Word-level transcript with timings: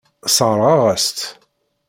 Sseṛɣeɣ-as-tt. 0.29 1.19